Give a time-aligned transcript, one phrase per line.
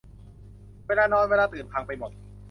[0.87, 2.11] เวลานอน เวลาตื่น พังไปหมด